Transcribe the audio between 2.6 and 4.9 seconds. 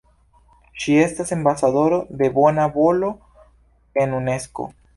volo en Unesko.